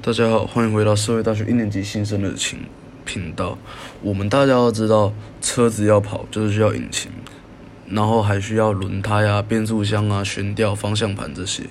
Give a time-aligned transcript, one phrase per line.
[0.00, 2.60] 大家好，欢迎回到社会大学一年级新生的情
[3.04, 3.58] 频道。
[4.00, 7.10] 我们大家要知道，车子要跑就是需要引擎，
[7.88, 11.64] 然后还需要轮胎啊、变速箱啊、悬吊、方向盘这些。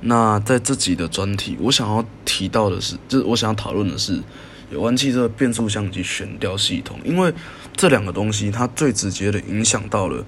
[0.00, 4.22] 那在这集的专题，我想要提到的是，就是我想要讨论的是
[4.70, 7.32] 有关汽车变速箱以及悬吊系统，因为
[7.76, 10.24] 这两个东西它最直接的影响到了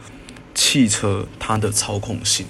[0.54, 2.44] 汽车它的操控性。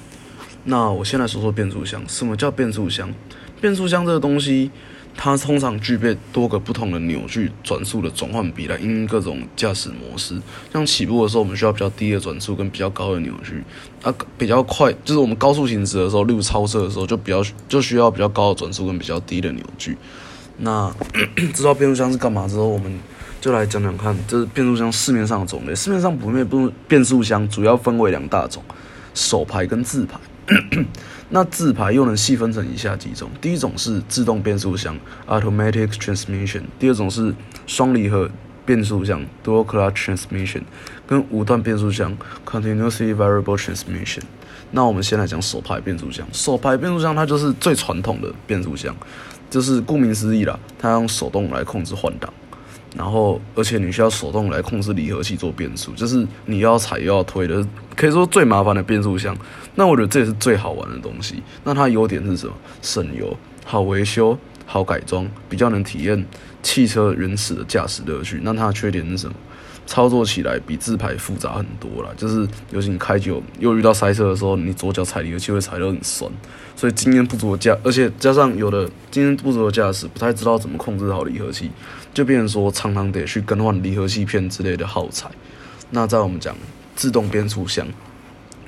[0.64, 3.14] 那我先来说说变速箱，什么叫变速箱？
[3.60, 4.70] 变速箱这个东西，
[5.16, 10.40] 它通常具备多个不同的扭矩转速的转换比来应各种驾驶模式。
[10.72, 13.62] 像起步的时候，我们需要比较低的转速跟比较高的扭矩；
[14.02, 19.96] 啊，比较快，就是我们高速行驶的时候，例如超车的时候，就比较就需要比较高的转速跟比较低的扭矩。
[20.58, 20.90] 那
[21.52, 22.98] 知道变速箱是干嘛之后，我们
[23.40, 25.74] 就来讲讲看，这是变速箱市面上的种类。
[25.74, 28.62] 市面上普遍不变速箱主要分为两大种：
[29.12, 30.18] 手排跟自排。
[31.30, 37.34] 那自排又能细分成以下几种：第一种是自动变速箱 （automatic transmission），第二种是
[37.66, 38.28] 双离合
[38.66, 40.62] 变速箱 （dual clutch transmission）
[41.06, 44.22] 跟五段变速箱 （continuously variable transmission）。
[44.72, 46.26] 那我们先来讲手排变速箱。
[46.32, 48.94] 手排变速箱它就是最传统的变速箱，
[49.48, 52.32] 就是顾名思义啦，它用手动来控制换挡。
[52.96, 59.36] 然后，而且你需要手动来控制离合器做变速，就是你要踩又要推的，可以说最麻烦的变速箱。
[59.76, 61.42] 那我觉得这也是最好玩的东西。
[61.62, 62.52] 那它优点是什么？
[62.82, 66.26] 省油、好维修、好改装，比较能体验
[66.62, 68.40] 汽车原始的驾驶乐趣。
[68.42, 69.34] 那它的缺点是什么？
[69.90, 76.30] 操作起来比自排复杂很多了，就是尤其你开久又遇到塞车的时候，你左脚踩离合器会踩得很酸。
[76.76, 81.72] 所以经验不足的驾，而且加上有的经验不足的驾驶不太知道怎么控制好离合器，
[82.14, 85.28] 就变成说常常得去更换离合器片之类的耗材。
[85.90, 86.56] 那在我们讲
[86.94, 87.84] 自动变速箱，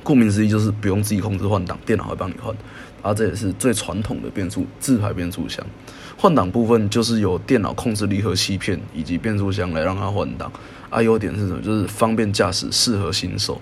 [0.03, 2.55] 顾名思义就是不用自己控制换挡，电脑会帮你换。
[3.03, 5.65] 啊，这也是最传统的变速自排变速箱。
[6.17, 10.51] 换挡部分就是由电脑控制离合器片以及变速箱来让它换挡。
[10.89, 11.61] 啊，优点是什么？
[11.63, 13.61] 就是方便驾驶，适合新手。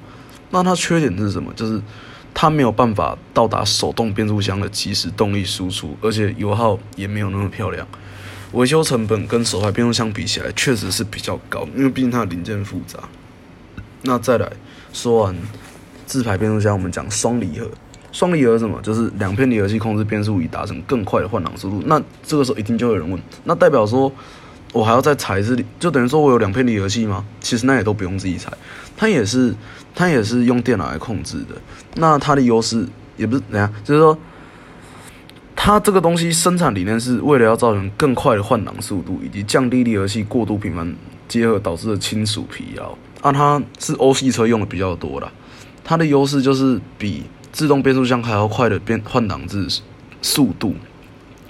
[0.50, 1.52] 那它缺点是什么？
[1.54, 1.80] 就是
[2.34, 7.86] 它没有办法到达手动变速箱的即时动力输出，而且油耗也没有那么漂亮，
[8.52, 12.98] 维修成本跟手排变速箱比起来确实是比较高，因为毕竟它的零件复杂。
[14.02, 14.50] 那再来
[14.92, 15.36] 说完
[16.10, 17.68] 自排变速箱，我们讲双离合。
[18.10, 18.82] 双离合什么？
[18.82, 21.80] 就是两片离合器控制变速以达成更快的换挡速度。
[21.86, 24.12] 那这个时候一定就有人问，那代表说
[24.72, 27.24] 我还要再踩一次，就等于说我有两片离合器吗？
[27.40, 28.52] 其实那也都不用自己踩，
[28.96, 29.54] 它也是。
[29.92, 31.56] 它也是用电脑来控制的，
[31.96, 34.16] 那它的优势也不是怎样，就是说，
[35.56, 40.94] 它这个东西生产理念是为了要造成更快的换挡速度，以及降低离合器过度频繁
[41.26, 42.96] 结合导致的亲属疲劳。
[43.20, 45.30] 啊，它是欧系车用的比较多啦，
[45.84, 49.66] 它的优势就是比自动变速箱还要快的变换挡制
[50.22, 50.74] 速度，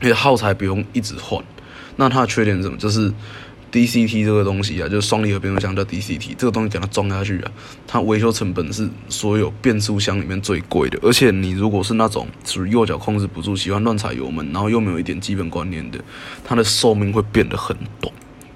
[0.01, 1.43] 而且耗材不用一直换。
[1.97, 2.77] 那它的缺点是什么？
[2.77, 3.13] 就是。
[3.73, 7.53] DCT 这个东西啊，就是双离合变速箱叫 DCT，这个东西给它装下去啊，
[7.87, 10.99] 它维修成本是所有变速箱里面最贵的。
[11.03, 16.01] 而且你如果是那种属于右脚控制不住，喜欢乱踩油门，然后又没有一点基本观念的，
[16.45, 18.13] 它的寿命会变得很短。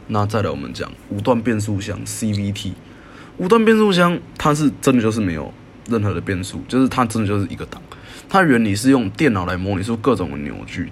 [0.08, 2.72] 那再来我们讲五段变速箱 CVT，
[3.36, 5.54] 五段变速箱它是真的就是没有
[5.88, 7.80] 任何的变速，就是它真的就是一个档。
[8.28, 10.90] 它原理是用电脑来模拟出各种的扭矩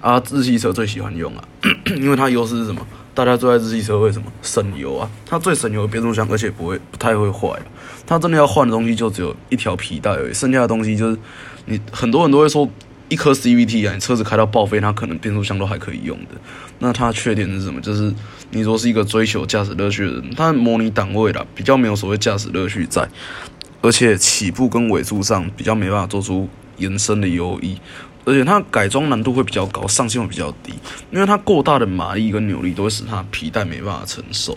[0.00, 1.44] 啊，日系车最喜欢用啊，
[1.96, 2.86] 因为它优势是什么？
[3.14, 5.08] 大家坐在日系车为什么省油啊？
[5.26, 7.48] 它最省油的变速箱，而且不会不太会坏。
[8.06, 11.18] 它真的要换的东西就只有一条皮带而已，剩下的东西就是
[11.66, 12.68] 你很多人都会说
[13.10, 16.40] 一颗 CVT 啊，你车子开到报废，它可能变速箱都还可以用的。
[16.78, 17.80] 那它缺点是什么？
[17.82, 18.12] 就是
[18.50, 23.06] 你说是一个追求驾驶乐趣的人，它模拟档位啦，比较没有所谓驾驶乐趣在，
[23.82, 26.48] 而且起步跟尾速上比较没办法做出
[26.78, 27.78] 延伸的优异。
[28.24, 30.72] 而且它改装难度会比较高，上限会比较低，
[31.10, 34.56] 因为它过大的马力跟扭力都会使它皮带没办法承受。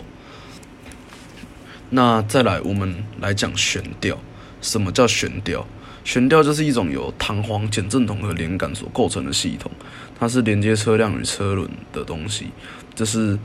[1.90, 4.16] 那再来，我们来讲悬吊。
[4.62, 5.66] 什么叫悬吊？
[6.04, 9.68] 悬吊就是一种由弹簧、减震筒和连杆所构成的系统，
[10.16, 12.46] 它是连接车辆与车轮的东西。
[12.94, 13.36] 这是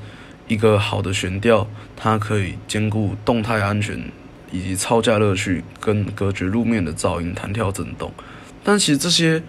[0.48, 4.00] 一个好的悬吊，它可以兼顾动态安全
[4.51, 8.12] 以及超驾乐趣，跟隔绝路面的噪音、弹跳震动。
[8.63, 9.42] 但其实这些。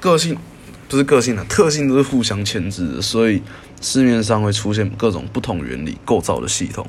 [0.00, 0.36] 个性
[0.88, 3.40] 不是个性的特性都是互相牵制的，所以
[3.80, 6.84] 市面上会出现各种不同原理构造的系统。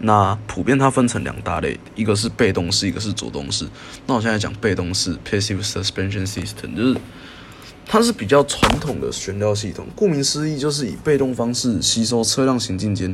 [0.00, 3.68] 那普遍它分成两大类，一个是被动式，一个是主动式。
[4.04, 6.96] 那我现在讲被动式 （passive suspension system），就是
[7.90, 9.86] 它是比较传统的悬吊系统。
[9.96, 13.12] 顾名思义，就是以被动方式吸收车辆行进间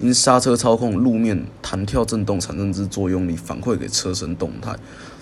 [0.00, 4.74] 因刹车操控路面弹跳震动产生之作用力，反馈给车身动态。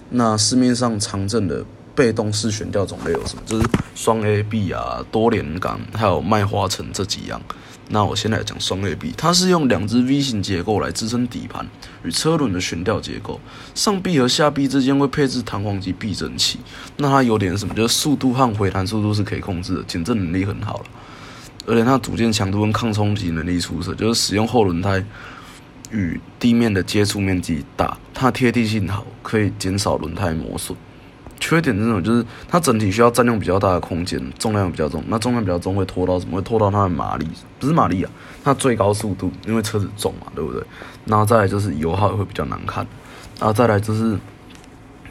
[0.09, 1.63] 那市面上常见的
[1.95, 3.43] 被动式悬吊种类有什么？
[3.47, 7.41] 就是双 A B 啊、多连杆，还有麦花臣这几样。
[7.91, 11.67] 那我先来讲双 A B，它是用两只 V 型结构来支撑底盘
[12.03, 13.39] 与车轮的悬吊结构，
[13.75, 16.59] 上臂和下臂之间会配置弹簧及避震器。
[16.97, 17.75] 那它有点什么？
[17.75, 20.85] 就是速度和回弹速度是可以控制的，减震能力很好了。
[21.67, 25.05] 而且它组件强度跟抗冲击能力出色，就是使用后轮胎
[25.91, 30.77] 与地面的接触面积大，它贴地性好，可以减少轮胎磨损。
[31.41, 35.03] 缺点这种就是它整体需要占用比较大的空间，重量比较重。
[35.09, 36.37] 那重量比较重会拖到什么？
[36.37, 37.29] 会拖到它的马力，
[37.59, 38.11] 不是马力啊，
[38.43, 40.63] 它最高速度，因为车子重嘛，对不对？
[41.05, 42.87] 然后再来就是油耗也会比较难看。
[43.39, 44.17] 然后再来就是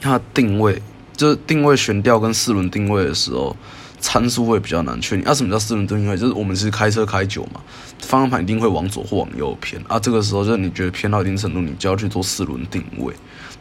[0.01, 0.81] 它定位，
[1.15, 3.55] 就是定位悬吊跟四轮定位的时候，
[3.99, 5.25] 参数会比较难确定。
[5.25, 6.17] 啊，什么叫四轮定位？
[6.17, 7.61] 就是我们是开车开久嘛，
[7.99, 9.79] 方向盘一定会往左或往右偏。
[9.87, 13.13] 啊，这个时候就是你觉得偏到一定程度，你就要去做四轮定位，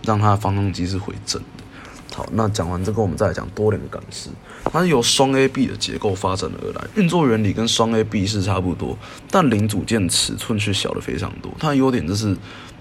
[0.04, 1.64] 让它的发动机是回正的。
[2.14, 4.28] 好，那讲完这个，我们再来讲多连杆式。
[4.64, 8.96] 它是由双 A B 的结构发展而来，运作原理跟双 A B 是差不多，
[9.30, 11.50] 但零组件尺寸却小了非常多。
[11.58, 12.36] 它的优点就是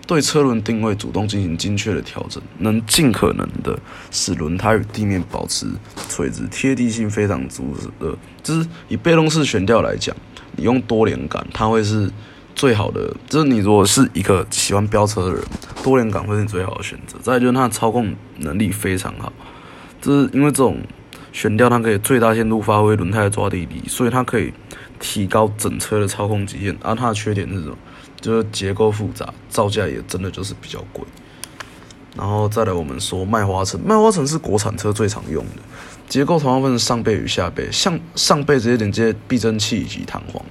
[0.06, 3.80] 对车轮定位主动进行精确的调整，能尽可能的
[4.12, 5.66] 使轮胎与地面保持
[6.10, 8.16] 垂直，贴地性非常足的。
[8.44, 10.16] 就是以被动式悬吊来讲，
[10.58, 12.12] 你用多连杆，它会是。
[12.56, 15.44] 最好的就是你如果是一个喜欢飙车的人，
[15.84, 17.18] 多连杆会是你最好的选择。
[17.20, 19.32] 再就是它的操控能力非常好，
[20.02, 20.78] 就是因为这种
[21.32, 24.54] 悬吊它可以最大限度发挥轮胎的抓地力，所以它可以
[25.00, 26.78] 提高整车的操控极限。
[26.82, 27.78] 而它的缺点是什么？
[28.20, 31.04] 就是结构复杂，造价也真的就是比较贵。
[32.18, 35.62] 然后再来我们说麦花臣，麦花臣是国产车最常用的
[36.10, 40.44] 结构，同样分上背与下背，像上背直接连接避震器以及弹簧。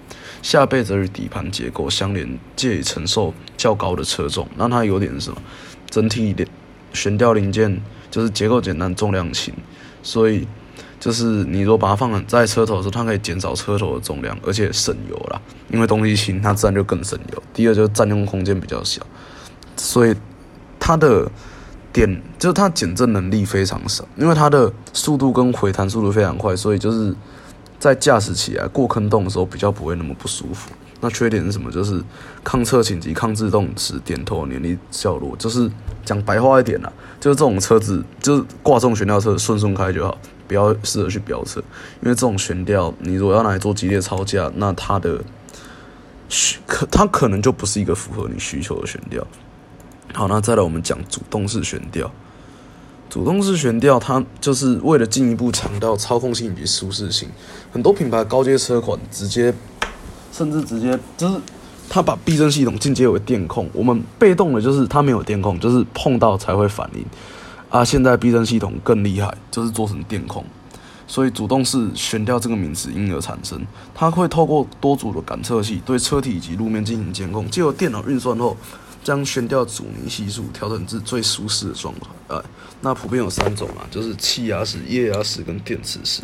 [0.42, 4.48] 下背则与底盘结构相连，借以承受较高的车重。
[4.56, 5.36] 那它有点什么？
[5.90, 6.46] 整体的
[6.94, 9.52] 悬吊零件就是结构简单，重量轻，
[10.02, 10.48] 所以
[10.98, 15.38] 就是你如果把它放在车头的时候，它可以减少车头的重量，而且省油啦。
[15.70, 17.42] 因为东西轻，它自然就更省油。
[17.52, 19.02] 第二就是占用空间比较小，
[19.76, 20.14] 所以
[20.78, 21.30] 它的
[21.92, 27.14] 点就是它减震能力非常少，因为它的速度跟回弹速度非常快，所以就是。
[27.80, 30.70] 在驾驶起来过坑洞的时候，比较不会那么不舒服。
[31.00, 31.72] 那缺点是什么？
[31.72, 31.98] 就是
[32.44, 35.34] 抗侧倾及抗制动时点头能力较弱。
[35.38, 35.66] 就是
[36.04, 41.58] 讲白话一点啦，就是这种车子就是挂这种悬吊车顺顺开就好，不要适合去飙车。
[42.02, 45.18] 因为这种悬吊，你如果要拿来做激烈超价，那它的
[46.28, 49.26] 需可它可能就不是一个符合你需求的悬吊。
[50.12, 52.10] 好，那再来我们讲主动式悬吊。
[53.08, 57.28] 主动式悬吊，它就是为了进一步强调操控性以及舒适性。
[57.72, 59.52] 很多品牌高阶车款直接，
[60.32, 61.40] 甚至直接就是
[61.88, 63.68] 它把避震系统进阶为电控。
[63.72, 67.04] 我们被动的就是它没有电控，就是碰到才会反应。
[67.68, 70.44] 啊，现在避震系统更厉害，就是做成电控。
[71.06, 73.60] 所以主动式悬吊这个名词因而产生。
[73.92, 78.56] 它会透过多组的感测器对车体以及路面进行监控，借由电脑运算后。
[79.02, 82.06] 将悬吊阻尼系数调整至最舒适的状态。
[82.28, 82.44] 呃，
[82.80, 86.22] 那普遍有三种啊，就是气压式、液压式跟电磁式。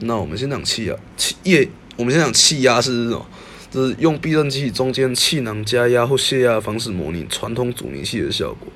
[0.00, 3.24] 那我们先讲气压，气液，我们先讲气压式这种，
[3.70, 8.68] 就是用避震器中间气囊加压或泄压的方式模拟传统阻尼器的效果。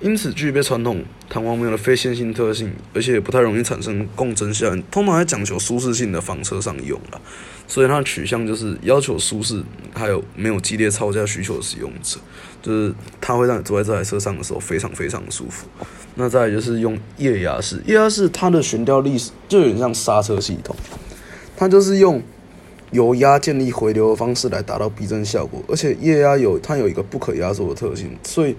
[0.00, 7.20] 因此具备传统弹簧没有的非线性特性，而且也不太容易产生共振效应，通常在讲求舒适性的房车上用了。
[7.66, 9.60] 所以它的取向就是要求舒适，
[9.92, 12.18] 还有没有激烈操价需求的使用者，
[12.62, 15.66] 就是它会让你坐在这台车上的时候非常非常的舒服。
[16.14, 20.74] 那再就是用液压式，液压式它的悬吊力就有点像刹车系统，
[21.56, 22.22] 它就是用
[22.92, 28.54] 油压建立回流的方式来达到避震效果，而且液压有它有一个不可压缩的特性，所以。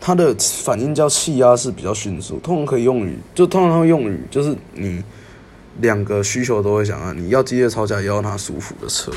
[0.00, 5.04] 它的反应叫气压是比较迅速，通常可以用于，就通常会用于，就是你
[5.80, 9.12] 两个需求都会想啊，你要激烈超价，也要它舒服的车，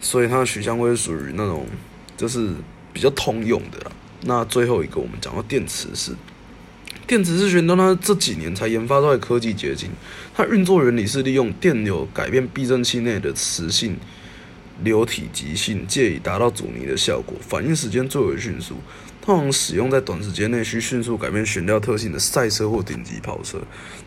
[0.00, 1.66] 所以它的取向会属于那种
[2.18, 2.50] 就是
[2.92, 3.90] 比较通用的。
[4.26, 6.12] 那最后一个我们讲到电磁式，
[7.06, 9.90] 电磁式悬吊它这几年才研发出来科技结晶，
[10.34, 13.96] 它运作原理是利用电流改变避震器内的磁性
[14.82, 18.76] 流体极性，借以达到阻尼的效果，反应时间最为迅速。
[19.22, 23.58] 通常使用在短时间内需迅速改变悬吊特性的赛车或顶级跑车。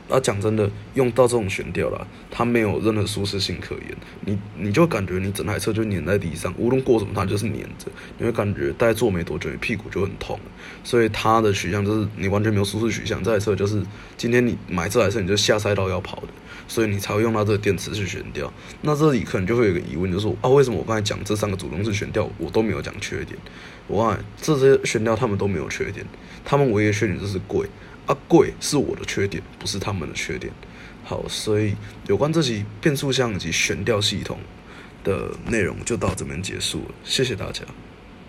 [0.08, 3.98] 那讲真的，用到这种悬吊啦，它没有任何舒适性可言。
[4.22, 7.88] 你你就感觉你整台车就粘在地上，无论过什么它就是粘着。
[8.20, 10.40] 你会感觉待坐没多久，你屁股就很痛。
[10.84, 13.24] 所以它的取向就是你完全没有舒适取向。
[13.24, 13.82] 这台车就是
[14.16, 16.28] 今天你买这台车你就下赛道要跑的，
[16.68, 18.52] 所以你才会用到这个电池去悬吊。
[18.82, 23.38] 那这里可能就会有个疑问，就是啊，为什么我刚才讲这三个主动式悬吊我都没有讲缺点？
[23.88, 26.06] 我这些悬吊他们都没有缺点，
[26.44, 27.68] 他们唯一的缺点就是贵
[28.06, 30.52] 啊，贵是我的缺点，不是他们的缺点。
[31.04, 31.74] 好，所以
[32.08, 34.38] 有关这集变速箱以及悬吊系统
[35.04, 37.62] 的内容就到这边结束了，谢谢大家。